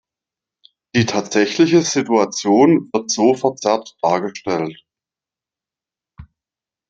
[0.95, 4.83] Die tatsächliche Situation wird so verzerrt dargestellt.